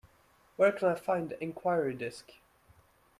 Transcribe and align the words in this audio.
Where 0.55 0.71
can 0.71 0.87
I 0.87 0.95
find 0.95 1.29
the 1.29 1.43
enquiry 1.43 1.93
desk? 1.93 2.31